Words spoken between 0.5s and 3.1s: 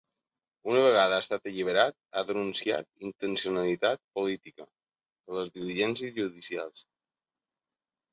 Una vegada ha estat alliberat, ha denunciat